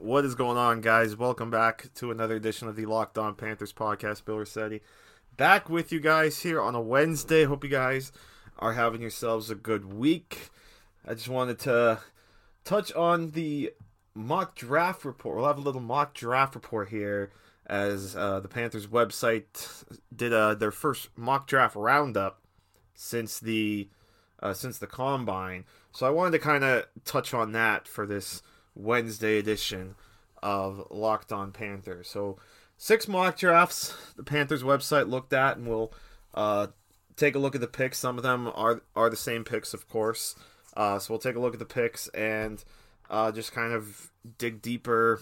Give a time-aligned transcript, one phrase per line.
[0.00, 1.14] What is going on, guys?
[1.14, 4.24] Welcome back to another edition of the Locked On Panthers podcast.
[4.24, 4.80] Bill Rossetti
[5.36, 7.44] back with you guys here on a Wednesday.
[7.44, 8.10] Hope you guys
[8.58, 10.48] are having yourselves a good week.
[11.06, 12.00] I just wanted to
[12.64, 13.74] touch on the
[14.14, 15.36] mock draft report.
[15.36, 17.30] We'll have a little mock draft report here
[17.66, 19.84] as uh, the Panthers website
[20.16, 22.40] did uh, their first mock draft roundup
[22.94, 23.90] since the
[24.42, 25.66] uh, since the combine.
[25.92, 28.40] So I wanted to kind of touch on that for this
[28.74, 29.94] Wednesday edition
[30.42, 32.08] of Locked On Panthers.
[32.08, 32.38] So
[32.76, 35.92] six mock drafts the Panthers website looked at, and we'll
[36.34, 36.68] uh,
[37.16, 37.98] take a look at the picks.
[37.98, 40.34] Some of them are are the same picks, of course.
[40.76, 42.64] Uh, so we'll take a look at the picks and
[43.10, 45.20] uh, just kind of dig deeper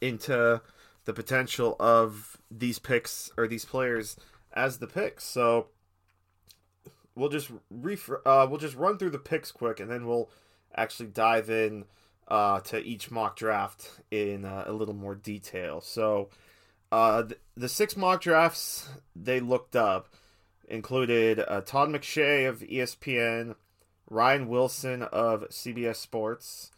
[0.00, 0.60] into
[1.04, 4.16] the potential of these picks or these players
[4.52, 5.24] as the picks.
[5.24, 5.68] So
[7.14, 10.30] we'll just refer, uh, we'll just run through the picks quick, and then we'll
[10.76, 11.84] actually dive in
[12.30, 15.80] uh, to each mock draft in uh, a little more detail.
[15.80, 16.30] So
[16.92, 17.24] uh,
[17.56, 20.08] the, six mock drafts they looked up
[20.68, 23.56] included uh, Todd McShay of ESPN,
[24.08, 26.70] Ryan Wilson of CBS Sports,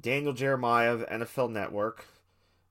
[0.00, 2.06] Daniel Jeremiah of NFL Network,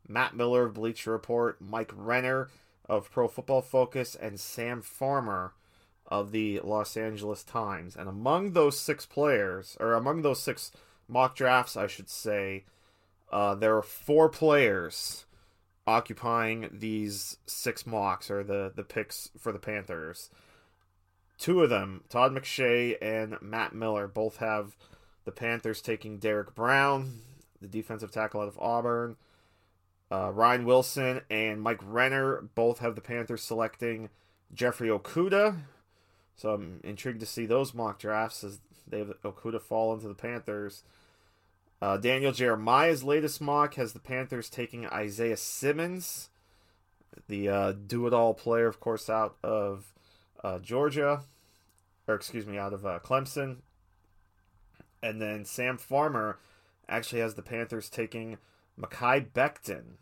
[0.08, 2.50] Matt Miller of Bleacher Report, Mike Renner
[2.88, 5.53] of Pro Football Focus, and Sam Farmer
[6.08, 7.95] of the Los Angeles Times.
[7.95, 10.72] And among those six players, or among those six
[11.07, 12.65] mock drafts, I should say,
[13.31, 15.25] uh, there are four players
[15.87, 20.29] occupying these six mocks or the, the picks for the Panthers.
[21.37, 24.75] Two of them, Todd McShay and Matt Miller, both have
[25.25, 27.19] the Panthers taking Derrick Brown,
[27.61, 29.17] the defensive tackle out of Auburn.
[30.11, 34.09] Uh, Ryan Wilson and Mike Renner both have the Panthers selecting
[34.53, 35.57] Jeffrey Okudah.
[36.35, 40.13] So I'm intrigued to see those mock drafts as they have Okudah fall into the
[40.13, 40.84] Panthers.
[41.81, 46.29] Uh, Daniel Jeremiah's latest mock has the Panthers taking Isaiah Simmons,
[47.28, 49.94] the uh, do-it-all player, of course, out of
[50.44, 51.22] uh, Georgia,
[52.07, 53.57] or excuse me, out of uh, Clemson.
[55.03, 56.40] And then Sam Farmer
[56.88, 58.38] actually has the Panthers taking
[58.79, 59.97] Mekhi Becton,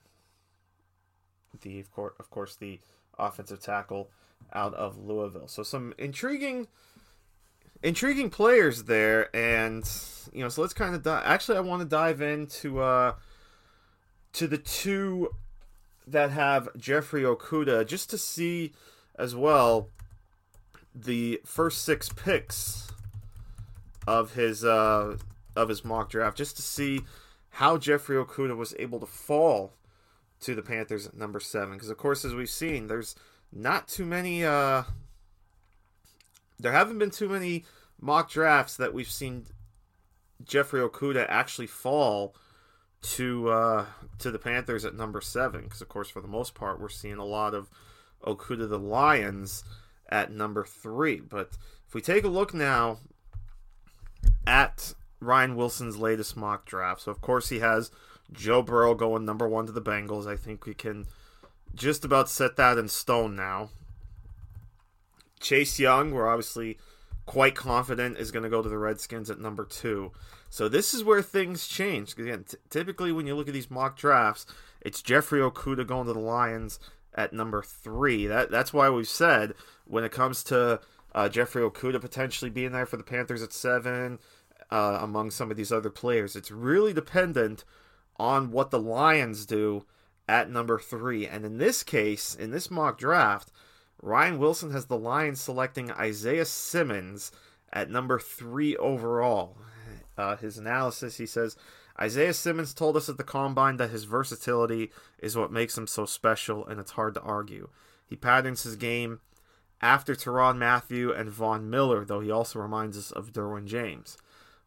[1.62, 2.80] the of course, of course the
[3.18, 4.10] offensive tackle
[4.54, 5.48] out of Louisville.
[5.48, 6.68] So some intriguing
[7.84, 9.84] intriguing players there and
[10.32, 13.14] you know so let's kind of actually I want to dive into uh
[14.34, 15.30] to the two
[16.08, 18.72] that have Jeffrey Okudah just to see
[19.16, 19.90] as well
[20.96, 22.92] the first six picks
[24.08, 25.18] of his uh
[25.56, 27.02] of his mock draft just to see
[27.52, 29.74] how Jeffrey Okudah was able to fall
[30.40, 31.74] to the Panthers at number seven.
[31.74, 33.16] Because of course, as we've seen, there's
[33.52, 34.44] not too many.
[34.44, 34.84] Uh,
[36.64, 37.66] there haven't been too many
[38.02, 39.46] mock drafts that we've seen
[40.44, 42.36] Jeffrey Okudah actually fall
[43.04, 43.86] to uh,
[44.18, 45.64] to the Panthers at number seven.
[45.64, 47.70] Because of course, for the most part, we're seeing a lot of
[48.26, 49.64] Okudah the Lions
[50.10, 51.20] at number three.
[51.20, 51.50] But
[51.88, 53.00] if we take a look now
[54.48, 57.02] at Ryan Wilson's latest mock draft.
[57.02, 57.92] So, of course, he has
[58.32, 60.28] Joe Burrow going number one to the Bengals.
[60.28, 61.08] I think we can
[61.76, 63.70] just about set that in stone now.
[65.44, 66.78] Chase Young, we're obviously
[67.26, 70.12] quite confident is going to go to the Redskins at number two.
[70.50, 72.18] So this is where things change.
[72.18, 74.46] Again, t- typically when you look at these mock drafts,
[74.82, 76.80] it's Jeffrey Okudah going to the Lions
[77.14, 78.26] at number three.
[78.26, 79.54] That that's why we've said
[79.86, 80.82] when it comes to
[81.14, 84.20] uh, Jeffrey Okudah potentially being there for the Panthers at seven,
[84.72, 86.36] uh, among some of these other players.
[86.36, 87.64] It's really dependent
[88.18, 89.86] on what the Lions do
[90.28, 91.28] at number three.
[91.28, 93.52] And in this case, in this mock draft,
[94.04, 97.32] Ryan Wilson has the Lions selecting Isaiah Simmons
[97.72, 99.56] at number three overall.
[100.18, 101.56] Uh, his analysis, he says,
[102.00, 106.06] Isaiah Simmons told us at the combine that his versatility is what makes him so
[106.06, 107.70] special, and it's hard to argue.
[108.06, 109.22] He patterns his game
[109.80, 114.18] after Tyrann Mathieu and Von Miller, though he also reminds us of Derwin James.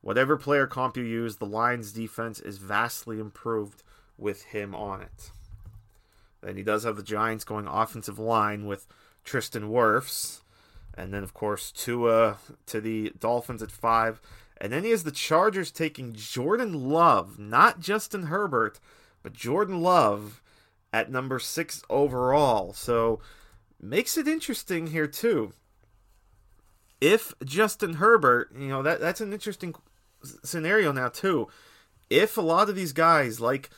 [0.00, 3.82] Whatever player comp you use, the Lions' defense is vastly improved
[4.16, 5.30] with him on it.
[6.40, 8.86] Then he does have the Giants going offensive line with
[9.26, 10.40] Tristan Wirfs.
[10.94, 14.22] And then, of course, Tua to the Dolphins at five.
[14.58, 18.80] And then he has the Chargers taking Jordan Love, not Justin Herbert,
[19.22, 20.40] but Jordan Love
[20.92, 22.72] at number six overall.
[22.72, 23.20] So
[23.78, 25.52] makes it interesting here too.
[27.02, 29.74] If Justin Herbert, you know that that's an interesting
[30.22, 31.48] scenario now too.
[32.08, 33.68] If a lot of these guys like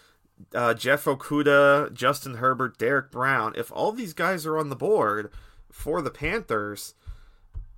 [0.55, 5.31] uh, Jeff Okudah, Justin Herbert, Derrick Brown, if all these guys are on the board
[5.70, 6.94] for the Panthers,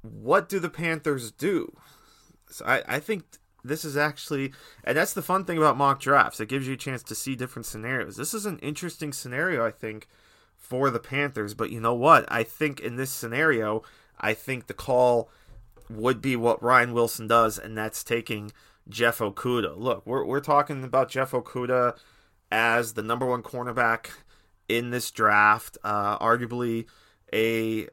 [0.02, 1.76] what do the Panthers do?
[2.48, 3.24] So I, I think
[3.62, 4.52] this is actually,
[4.84, 6.40] and that's the fun thing about mock drafts.
[6.40, 8.16] It gives you a chance to see different scenarios.
[8.16, 10.08] This is an interesting scenario, I think,
[10.56, 11.54] for the Panthers.
[11.54, 12.30] But you know what?
[12.30, 13.82] I think in this scenario,
[14.18, 15.30] I think the call
[15.88, 18.52] would be what Ryan Wilson does, and that's taking
[18.88, 19.76] Jeff Okudah.
[19.76, 21.98] Look, we're, we're talking about Jeff Okudah
[22.50, 24.10] as the number one cornerback
[24.68, 26.86] in this draft, uh, arguably
[27.32, 27.88] a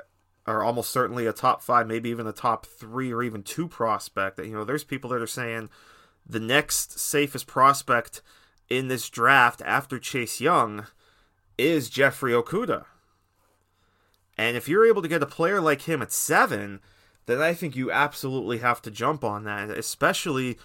[0.45, 4.37] or almost certainly a top five, maybe even a top three or even two prospect.
[4.37, 5.69] That You know, there's people that are saying
[6.25, 8.21] the next safest prospect
[8.69, 10.87] in this draft after Chase Young
[11.57, 12.85] is Jeffrey Okudah.
[14.37, 16.79] And if you're able to get a player like him at seven,
[17.25, 20.57] then I think you absolutely have to jump on that, especially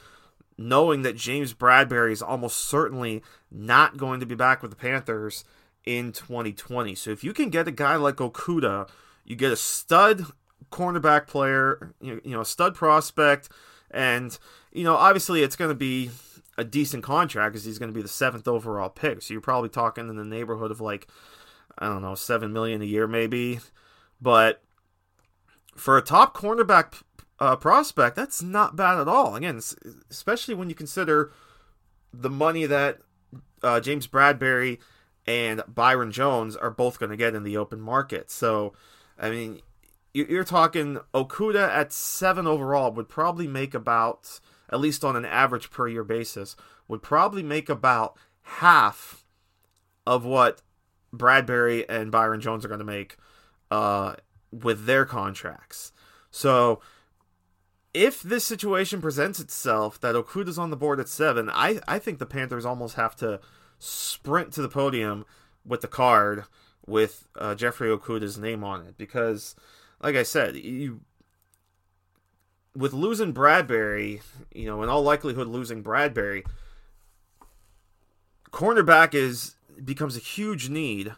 [0.68, 5.44] knowing that James Bradberry is almost certainly not going to be back with the Panthers
[5.84, 6.94] in 2020.
[6.94, 8.88] So if you can get a guy like Okudah,
[9.24, 10.26] you get a stud
[10.70, 13.48] cornerback player, you know, a stud prospect,
[13.90, 14.38] and
[14.72, 16.10] you know, obviously it's going to be
[16.56, 19.22] a decent contract because he's going to be the seventh overall pick.
[19.22, 21.08] So you're probably talking in the neighborhood of like,
[21.78, 23.60] I don't know, seven million a year maybe.
[24.20, 24.62] But
[25.76, 27.02] for a top cornerback
[27.38, 29.34] uh, prospect, that's not bad at all.
[29.34, 29.60] Again,
[30.10, 31.32] especially when you consider
[32.12, 32.98] the money that
[33.62, 34.78] uh, James Bradberry
[35.26, 38.30] and Byron Jones are both going to get in the open market.
[38.30, 38.72] So,
[39.18, 39.60] I mean,
[40.12, 44.40] you're talking Okudah at seven overall would probably make about
[44.72, 46.56] at least on an average per year basis,
[46.88, 49.24] would probably make about half
[50.06, 50.62] of what
[51.14, 53.18] Bradberry and Byron Jones are going to make
[53.70, 54.14] uh,
[54.50, 55.92] with their contracts.
[56.30, 56.80] So
[57.94, 62.18] if this situation presents itself that Okudah's on the board at seven, I, I think
[62.18, 63.40] the Panthers almost have to
[63.78, 65.26] sprint to the podium
[65.64, 66.44] with the card
[66.86, 69.54] with uh, Jeffrey Okudah's name on it because,
[70.00, 71.00] like I said, you
[72.74, 74.22] with losing Bradberry,
[74.54, 76.44] you know, in all likelihood losing Bradberry,
[78.50, 81.12] cornerback is becomes a huge need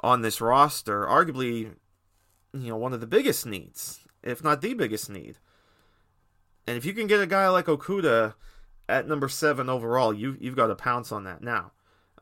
[0.00, 1.74] on this roster, arguably,
[2.52, 5.38] you know, one of the biggest needs, if not the biggest need.
[6.66, 8.34] And if you can get a guy like Okudah
[8.88, 11.42] at number seven overall, you you've got to pounce on that.
[11.42, 11.72] Now,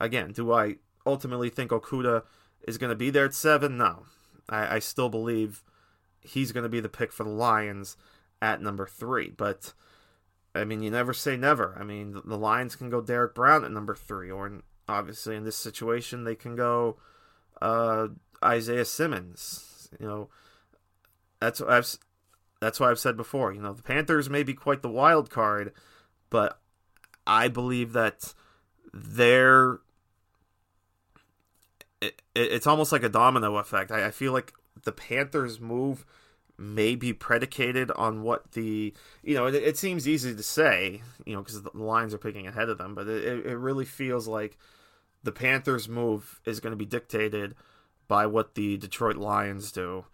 [0.00, 0.76] again, do I
[1.06, 2.22] ultimately think Okudah
[2.66, 3.76] is going to be there at seven?
[3.76, 4.04] No,
[4.48, 5.62] I, I still believe
[6.20, 7.96] he's going to be the pick for the Lions
[8.40, 9.30] at number three.
[9.30, 9.72] But
[10.54, 11.76] I mean, you never say never.
[11.78, 15.56] I mean, the Lions can go Derrick Brown at number three, or obviously in this
[15.56, 16.98] situation they can go
[17.62, 18.08] uh,
[18.42, 19.90] Isaiah Simmons.
[20.00, 20.28] You know,
[21.40, 21.96] that's what I've
[22.60, 23.52] that's why I've said before.
[23.52, 25.72] You know, the Panthers may be quite the wild card,
[26.28, 26.60] but
[27.26, 28.34] I believe that
[28.92, 29.80] they're
[32.00, 33.90] it, it's almost like a domino effect.
[33.90, 34.52] I, I feel like
[34.84, 36.04] the Panthers move
[36.60, 38.92] may be predicated on what the
[39.22, 42.46] you know it, it seems easy to say you know because the lines are picking
[42.46, 44.58] ahead of them but it, it really feels like
[45.22, 47.54] the panthers move is going to be dictated
[48.08, 50.04] by what the detroit lions do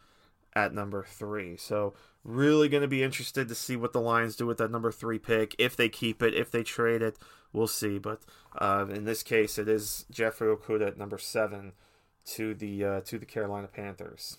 [0.57, 1.57] at number three.
[1.57, 1.93] So
[2.25, 5.19] really going to be interested to see what the lions do with that number three
[5.19, 7.19] pick if they keep it if they trade it.
[7.53, 8.23] We'll see but
[8.59, 11.73] uh, in this case it is jeffrey okudah at number seven
[12.25, 14.39] to the uh, to the carolina panthers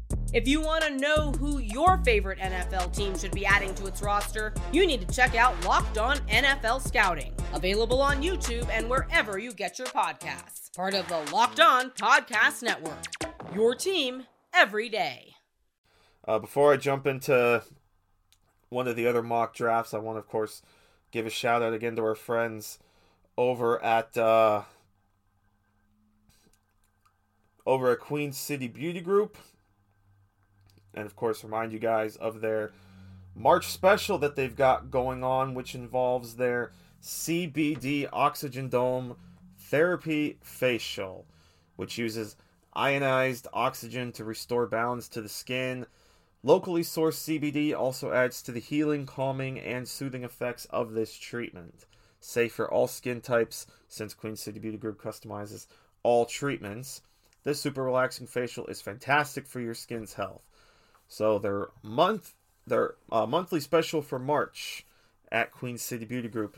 [0.33, 4.01] If you want to know who your favorite NFL team should be adding to its
[4.01, 9.37] roster, you need to check out Locked On NFL Scouting, available on YouTube and wherever
[9.37, 10.73] you get your podcasts.
[10.73, 13.03] Part of the Locked On Podcast Network.
[13.53, 14.23] Your team
[14.53, 15.33] every day.
[16.25, 17.61] Uh, before I jump into
[18.69, 20.61] one of the other mock drafts, I want to, of course,
[21.11, 22.79] give a shout out again to our friends
[23.37, 24.61] over at uh,
[27.65, 29.37] over at Queen City Beauty Group
[30.93, 32.71] and of course remind you guys of their
[33.35, 36.71] March special that they've got going on, which involves their
[37.01, 39.15] CBD Oxygen Dome
[39.57, 41.25] Therapy Facial,
[41.75, 42.35] which uses
[42.73, 45.85] ionized oxygen to restore balance to the skin,
[46.43, 51.85] Locally sourced CBD also adds to the healing, calming, and soothing effects of this treatment.
[52.19, 55.67] Safe for all skin types, since Queen City Beauty Group customizes
[56.01, 57.03] all treatments.
[57.43, 60.41] This super relaxing facial is fantastic for your skin's health.
[61.11, 64.85] So their month, their uh, monthly special for March
[65.29, 66.55] at Queen City Beauty Group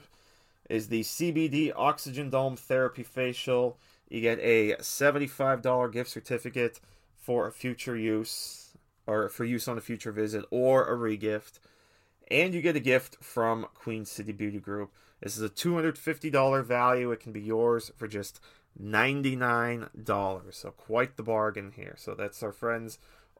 [0.69, 3.79] is the CBD Oxygen Dome Therapy Facial.
[4.09, 6.79] You get a $75 gift certificate
[7.17, 11.53] for a future use or for use on a future visit or a regift.
[12.29, 14.91] And you get a gift from Queen City Beauty Group.
[15.19, 17.11] This is a $250 value.
[17.11, 18.39] It can be yours for just
[18.79, 20.53] $99.
[20.53, 21.95] So quite the bargain here.
[21.97, 22.99] So that's our friends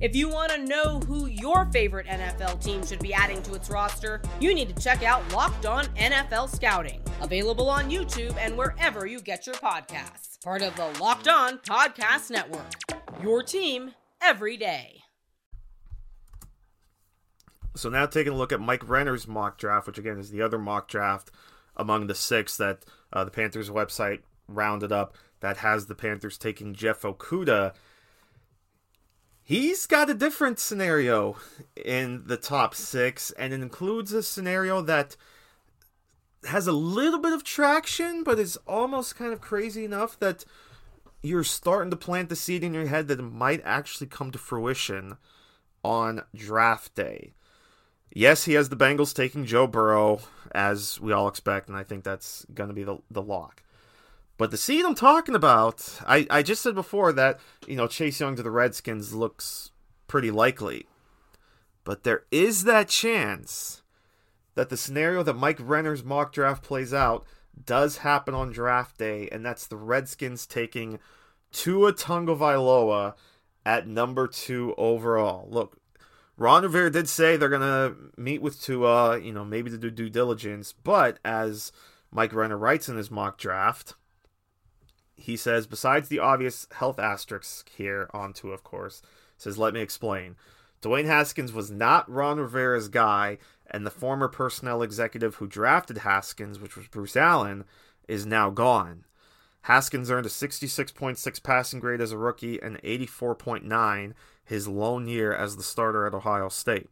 [0.00, 3.68] If you want to know who your favorite NFL team should be adding to its
[3.68, 9.06] roster, you need to check out Locked On NFL Scouting, available on YouTube and wherever
[9.06, 10.40] you get your podcasts.
[10.44, 12.74] Part of the Locked On Podcast Network.
[13.20, 13.90] Your team
[14.22, 15.02] every day.
[17.74, 20.58] So now taking a look at Mike Renner's mock draft, which again is the other
[20.58, 21.32] mock draft
[21.76, 26.72] among the six that uh, the Panthers website rounded up that has the Panthers taking
[26.72, 27.74] Jeff Okudah
[29.48, 31.34] he's got a different scenario
[31.74, 35.16] in the top six, and it includes a scenario that
[36.44, 40.44] has a little bit of traction, but is almost kind of crazy enough that
[41.22, 44.38] you're starting to plant the seed in your head that it might actually come to
[44.38, 45.16] fruition
[45.82, 47.32] on draft day.
[48.12, 50.20] Yes, he has the Bengals taking Joe Burrow,
[50.52, 53.62] as we all expect, and I think that's going to be the, the lock.
[54.38, 58.20] But the seed I'm talking about, I, I just said before that, you know, Chase
[58.20, 59.72] Young to the Redskins looks
[60.06, 60.86] pretty likely.
[61.82, 63.82] But there is that chance
[64.54, 67.26] that the scenario that Mike Renner's mock draft plays out
[67.64, 71.00] does happen on draft day, and that's the Redskins taking
[71.50, 73.14] Tua Tagovailoa
[73.66, 75.48] at number two overall.
[75.50, 75.78] Look,
[76.36, 80.08] Ron Rivera did say they're gonna meet with Tua, you know, maybe to do due
[80.08, 81.72] diligence, but as
[82.12, 83.94] Mike Renner writes in his mock draft,
[85.18, 89.02] he says, besides the obvious health asterisk here onto, of course,
[89.36, 90.36] says, let me explain.
[90.80, 96.60] Dwayne Haskins was not Ron Rivera's guy, and the former personnel executive who drafted Haskins,
[96.60, 97.64] which was Bruce Allen,
[98.06, 99.04] is now gone.
[99.62, 104.12] Haskins earned a 66.6 passing grade as a rookie and 84.9
[104.44, 106.88] his lone year as the starter at Ohio State.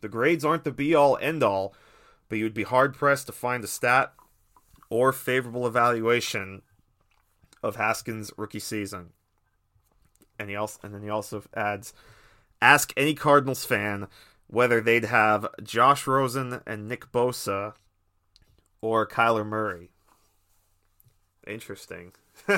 [0.00, 1.74] The grades aren't the be all end all,
[2.28, 4.12] but you'd be hard pressed to find a stat
[4.88, 6.62] or favorable evaluation
[7.64, 9.10] of Haskins' rookie season.
[10.38, 11.92] And he also and then he also adds,
[12.60, 14.08] ask any Cardinals fan
[14.46, 17.74] whether they'd have Josh Rosen and Nick Bosa
[18.80, 19.90] or Kyler Murray.
[21.46, 22.12] Interesting.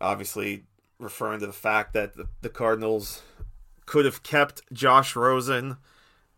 [0.00, 0.64] Obviously,
[0.98, 3.22] referring to the fact that the, the Cardinals
[3.84, 5.76] could have kept Josh Rosen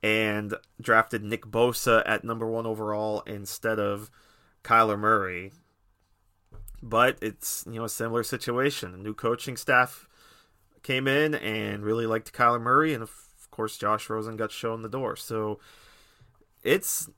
[0.03, 4.11] and drafted Nick Bosa at number one overall instead of
[4.65, 5.53] Kyler Murray.
[6.83, 8.95] But it's you know a similar situation.
[8.95, 10.09] A new coaching staff
[10.83, 13.13] came in and really liked Kyler Murray, and of
[13.51, 15.15] course Josh Rosen got shown the door.
[15.17, 15.61] So
[16.63, 17.09] it's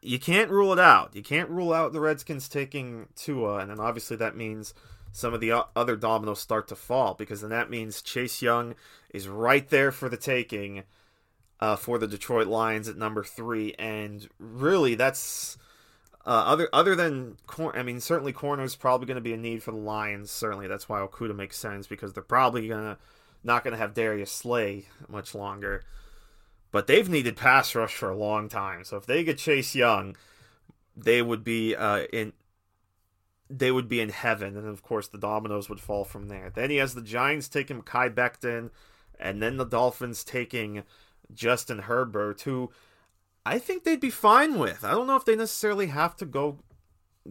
[0.00, 1.14] you can't rule it out.
[1.14, 4.74] You can't rule out the Redskins taking Tua, and then obviously that means
[5.12, 8.74] some of the other dominoes start to fall because then that means Chase Young
[9.10, 10.82] is right there for the taking
[11.60, 15.56] uh, for the Detroit Lions at number three, and really that's
[16.26, 17.36] uh, other other than
[17.74, 20.30] I mean, certainly corner is probably going to be a need for the Lions.
[20.30, 22.98] Certainly, that's why Okudah makes sense because they're probably gonna
[23.42, 25.84] not going to have Darius Slay much longer.
[26.72, 28.84] But they've needed pass rush for a long time.
[28.84, 30.16] So if they get Chase Young,
[30.96, 32.32] they would be uh, in
[33.50, 36.50] they would be in heaven, and of course the dominoes would fall from there.
[36.52, 38.70] Then he has the Giants taking Mekhi Becton,
[39.20, 40.82] and then the Dolphins taking
[41.32, 42.70] Justin Herbert, who
[43.46, 44.84] I think they'd be fine with.
[44.84, 46.58] I don't know if they necessarily have to go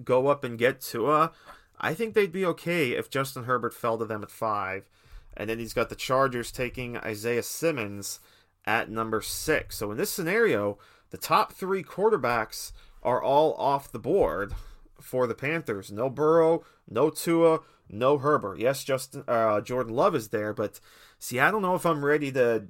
[0.03, 1.31] go up and get Tua.
[1.79, 4.89] I think they'd be okay if Justin Herbert fell to them at five.
[5.35, 8.19] And then he's got the Chargers taking Isaiah Simmons
[8.65, 9.77] at number six.
[9.77, 10.77] So in this scenario,
[11.09, 14.53] the top three quarterbacks are all off the board
[14.99, 15.91] for the Panthers.
[15.91, 18.59] No Burrow, no Tua, no Herbert.
[18.59, 20.79] Yes, Justin uh, Jordan Love is there, but
[21.19, 22.67] see, I don't know if I'm ready to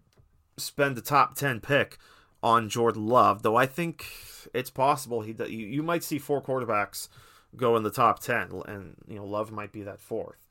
[0.57, 1.97] spend the top 10 pick
[2.43, 4.05] on Jordan Love, though I think
[4.53, 7.07] it's possible he you, might see four quarterbacks
[7.55, 10.49] go in the top 10 and you know Love might be that fourth.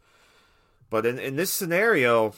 [0.89, 2.35] But in, in this scenario,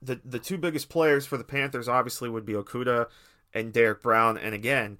[0.00, 3.06] the the two biggest players for the Panthers obviously would be Okudah
[3.52, 4.98] and Derrick Brown and again,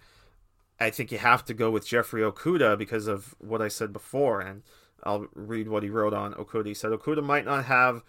[0.80, 4.40] I think you have to go with Jeffrey Okudah because of what I said before
[4.40, 4.62] and
[5.04, 6.66] I'll read what he wrote on Okudah.
[6.66, 8.02] He said Okudah might not have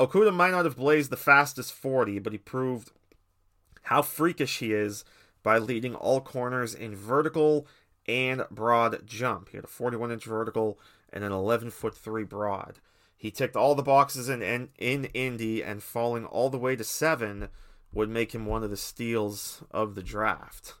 [0.00, 2.92] Okudah might not have blazed the fastest 40, but he proved
[3.88, 5.02] how freakish he is
[5.42, 7.66] by leading all corners in vertical
[8.06, 9.48] and broad jump.
[9.48, 10.78] He had a 41 inch vertical
[11.10, 12.80] and an 11 foot 3 broad.
[13.16, 16.84] He ticked all the boxes in, in, in Indy, and falling all the way to
[16.84, 17.48] 7
[17.90, 20.74] would make him one of the steals of the draft.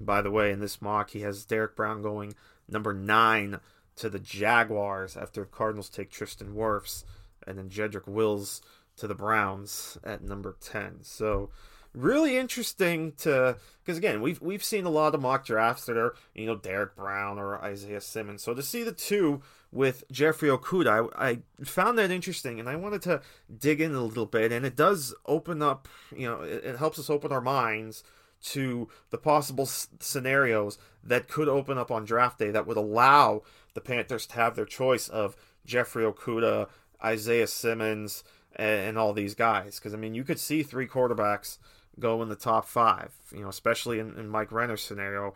[0.00, 2.34] By the way, in this mock, he has Derrick Brown going
[2.68, 3.60] number 9
[3.94, 7.04] to the Jaguars after the Cardinals take Tristan Wirfs
[7.46, 8.62] and then Jedrick Wills
[8.96, 10.98] to the Browns at number 10.
[11.02, 11.50] So
[11.94, 16.14] really interesting to because again we've we've seen a lot of mock drafts that are
[16.34, 18.42] you know Derrick Brown or Isaiah Simmons.
[18.42, 22.76] So to see the two with Jeffrey Okudah, I, I found that interesting, and I
[22.76, 23.22] wanted to
[23.58, 24.52] dig in a little bit.
[24.52, 28.04] And it does open up, you know, it, it helps us open our minds
[28.42, 33.42] to the possible s- scenarios that could open up on draft day that would allow
[33.74, 36.68] the Panthers to have their choice of Jeffrey Okudah,
[37.02, 39.76] Isaiah Simmons, and, and all these guys.
[39.78, 41.56] Because I mean, you could see three quarterbacks
[41.98, 43.12] go in the top five.
[43.32, 45.34] You know, especially in, in Mike Renner's scenario.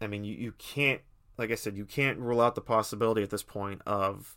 [0.00, 1.02] I mean, you, you can't,
[1.36, 4.36] like I said, you can't rule out the possibility at this point of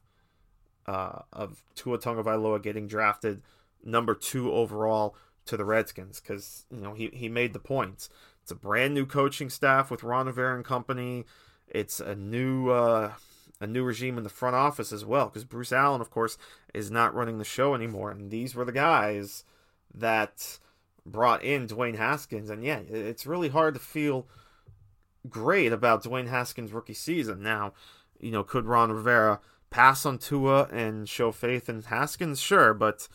[0.85, 3.41] uh, of Tua Tagovailoa getting drafted
[3.83, 8.09] number two overall to the Redskins because you know he he made the points.
[8.41, 11.25] It's a brand new coaching staff with Ron Rivera and company.
[11.67, 13.13] It's a new uh,
[13.59, 16.37] a new regime in the front office as well because Bruce Allen, of course,
[16.73, 18.11] is not running the show anymore.
[18.11, 19.45] And these were the guys
[19.93, 20.59] that
[21.05, 22.49] brought in Dwayne Haskins.
[22.49, 24.27] And yeah, it's really hard to feel
[25.29, 27.41] great about Dwayne Haskins' rookie season.
[27.41, 27.73] Now,
[28.19, 32.39] you know, could Ron Rivera pass on Tua and show faith in Haskins?
[32.39, 33.07] Sure, but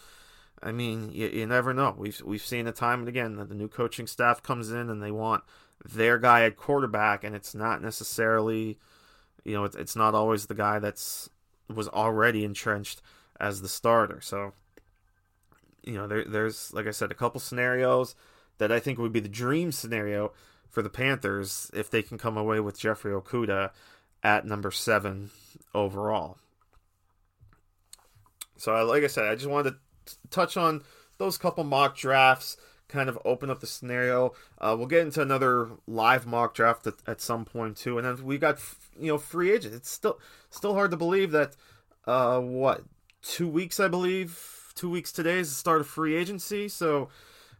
[0.62, 1.94] I mean, you, you never know.
[1.96, 5.02] We've we've seen it time and again that the new coaching staff comes in and
[5.02, 5.44] they want
[5.84, 8.78] their guy at quarterback, and it's not necessarily,
[9.44, 11.30] you know, it's it's not always the guy that's
[11.72, 13.02] was already entrenched
[13.38, 14.20] as the starter.
[14.20, 14.52] So,
[15.88, 18.14] you know, there there's like I said, a couple scenarios
[18.58, 20.32] that I think would be the dream scenario
[20.68, 23.70] for the Panthers if they can come away with Jeffrey Okudah
[24.22, 25.30] at number seven
[25.74, 26.36] overall.
[28.58, 30.82] So, like I said, I just wanted to touch on
[31.16, 32.56] those couple mock drafts,
[32.88, 34.34] kind of open up the scenario.
[34.58, 38.24] Uh, we'll get into another live mock draft at, at, some point too, and then
[38.24, 38.58] we got
[39.00, 39.76] you know free agents.
[39.76, 40.18] It's still
[40.50, 41.56] still hard to believe that
[42.06, 42.82] uh, what
[43.22, 46.68] two weeks I believe two weeks today is the start of free agency.
[46.68, 47.08] So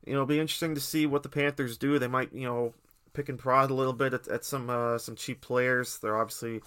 [0.07, 1.98] you know, it'll be interesting to see what the Panthers do.
[1.98, 2.74] They might you know
[3.12, 5.98] pick and prod a little bit at, at some uh, some cheap players.
[5.98, 6.62] They're obviously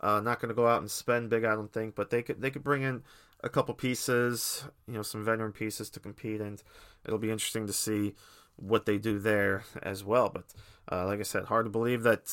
[0.00, 2.40] uh, not going to go out and spend big, I don't think, but they could
[2.40, 3.02] they could bring in
[3.42, 6.62] a couple pieces, you know, some veteran pieces to compete, and
[7.04, 8.14] it'll be interesting to see
[8.54, 10.30] what they do there as well.
[10.30, 10.44] But
[10.90, 12.32] uh, like I said, hard to believe that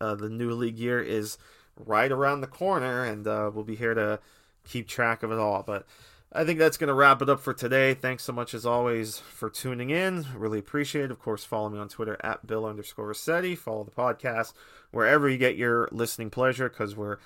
[0.00, 1.38] uh, the new league year is
[1.76, 4.18] right around the corner, and uh, we'll be here to
[4.64, 5.62] keep track of it all.
[5.62, 5.86] But
[6.34, 7.92] I think that's going to wrap it up for today.
[7.92, 10.24] Thanks so much, as always, for tuning in.
[10.34, 11.10] Really appreciate it.
[11.10, 13.54] Of course, follow me on Twitter at Bill underscore Rossetti.
[13.54, 14.54] Follow the podcast
[14.92, 17.18] wherever you get your listening pleasure because we're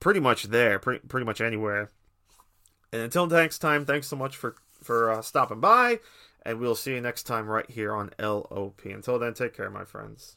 [0.00, 1.90] pretty much there, pretty, pretty much anywhere.
[2.92, 6.00] And until next time, thanks so much for, for uh, stopping by,
[6.44, 8.84] and we'll see you next time right here on LOP.
[8.84, 10.36] Until then, take care, my friends.